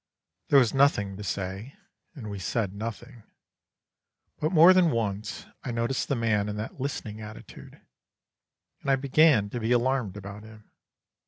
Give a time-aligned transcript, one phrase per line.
[0.47, 1.75] There was nothing to say,
[2.15, 3.21] and we said nothing,
[4.39, 7.79] but more than once I noticed the man in that listening attitude,
[8.81, 10.71] and I began to be alarmed about him.